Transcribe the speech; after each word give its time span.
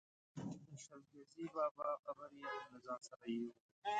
د 0.67 0.69
شل 0.83 1.01
ګزي 1.11 1.43
بابا 1.55 1.89
قبر 2.05 2.29
یې 2.39 2.45
هم 2.55 2.65
له 2.71 2.77
ځانه 2.85 3.03
سره 3.09 3.25
یووړ. 3.35 3.53